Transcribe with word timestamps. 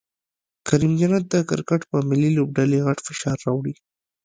کریم 0.67 0.93
جنت 0.99 1.23
د 1.29 1.35
کرکټ 1.49 1.81
په 1.91 1.97
ملي 2.09 2.29
لوبډلې 2.37 2.79
غټ 2.85 2.97
فشار 3.07 3.37
راوړي 3.45 3.73